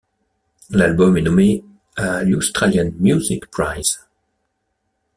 L'album 0.71 1.15
est 1.15 1.21
nommé 1.21 1.63
à 1.95 2.23
l'Australian 2.23 2.89
Music 2.97 3.45
Prize. 3.51 3.99